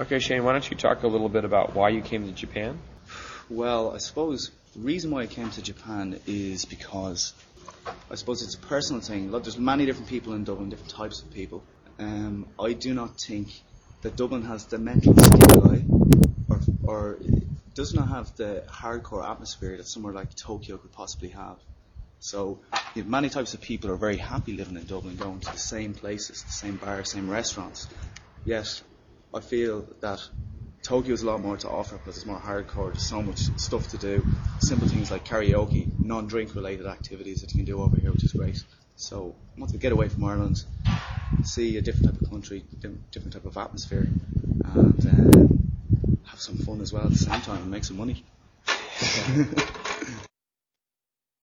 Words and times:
Okay, 0.00 0.18
Shane, 0.18 0.44
why 0.44 0.52
don't 0.52 0.70
you 0.70 0.78
talk 0.78 1.02
a 1.02 1.06
little 1.06 1.28
bit 1.28 1.44
about 1.44 1.74
why 1.74 1.90
you 1.90 2.00
came 2.00 2.24
to 2.24 2.32
Japan? 2.32 2.78
Well, 3.50 3.92
I 3.94 3.98
suppose 3.98 4.50
the 4.72 4.80
reason 4.80 5.10
why 5.10 5.20
I 5.20 5.26
came 5.26 5.50
to 5.50 5.60
Japan 5.60 6.18
is 6.26 6.64
because 6.64 7.34
I 8.10 8.14
suppose 8.14 8.42
it's 8.42 8.54
a 8.54 8.60
personal 8.60 9.02
thing. 9.02 9.30
Look, 9.30 9.44
there's 9.44 9.58
many 9.58 9.84
different 9.84 10.08
people 10.08 10.32
in 10.32 10.44
Dublin, 10.44 10.70
different 10.70 10.90
types 10.90 11.20
of 11.20 11.30
people. 11.34 11.62
Um, 11.98 12.46
I 12.58 12.72
do 12.72 12.94
not 12.94 13.20
think 13.20 13.48
that 14.00 14.16
Dublin 14.16 14.40
has 14.42 14.64
the 14.64 14.78
mental 14.78 15.14
stimuli 15.14 15.80
or, 16.48 16.60
or 16.82 17.18
does 17.74 17.92
not 17.92 18.08
have 18.08 18.34
the 18.36 18.64
hardcore 18.68 19.30
atmosphere 19.30 19.76
that 19.76 19.86
somewhere 19.86 20.14
like 20.14 20.34
Tokyo 20.34 20.78
could 20.78 20.92
possibly 20.92 21.28
have. 21.28 21.58
So 22.20 22.60
you 22.94 23.02
know, 23.02 23.10
many 23.10 23.28
types 23.28 23.52
of 23.52 23.60
people 23.60 23.90
are 23.90 23.96
very 23.96 24.16
happy 24.16 24.54
living 24.54 24.76
in 24.76 24.86
Dublin, 24.86 25.16
going 25.16 25.40
to 25.40 25.52
the 25.52 25.58
same 25.58 25.92
places, 25.92 26.42
the 26.42 26.52
same 26.52 26.76
bars, 26.76 27.10
same 27.10 27.28
restaurants. 27.28 27.86
Yet 28.46 28.80
I 29.32 29.40
feel 29.40 29.86
that 30.00 30.20
Tokyo 30.82 31.10
has 31.10 31.22
a 31.22 31.26
lot 31.26 31.40
more 31.40 31.56
to 31.56 31.68
offer 31.68 31.96
because 31.96 32.16
it's 32.16 32.26
more 32.26 32.38
hardcore. 32.38 32.92
There's 32.92 33.06
so 33.06 33.22
much 33.22 33.38
stuff 33.58 33.88
to 33.90 33.98
do. 33.98 34.26
Simple 34.60 34.88
things 34.88 35.10
like 35.10 35.24
karaoke, 35.24 35.88
non-drink 36.00 36.54
related 36.54 36.86
activities 36.86 37.42
that 37.42 37.52
you 37.52 37.58
can 37.58 37.64
do 37.64 37.80
over 37.80 37.96
here, 37.96 38.10
which 38.12 38.24
is 38.24 38.32
great. 38.32 38.62
So 38.96 39.36
I 39.56 39.60
want 39.60 39.72
to 39.72 39.78
get 39.78 39.92
away 39.92 40.08
from 40.08 40.24
Ireland, 40.24 40.64
see 41.44 41.76
a 41.76 41.80
different 41.80 42.12
type 42.12 42.20
of 42.20 42.30
country, 42.30 42.64
different 43.12 43.32
type 43.32 43.44
of 43.44 43.56
atmosphere, 43.56 44.08
and 44.64 45.06
uh, 45.06 46.28
have 46.28 46.40
some 46.40 46.56
fun 46.58 46.80
as 46.80 46.92
well 46.92 47.04
at 47.04 47.10
the 47.10 47.18
same 47.18 47.40
time 47.40 47.62
and 47.62 47.70
make 47.70 47.84
some 47.84 47.98
money. 47.98 48.24